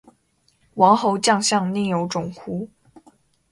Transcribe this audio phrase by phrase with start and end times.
[0.73, 2.67] 王侯将相，宁有种乎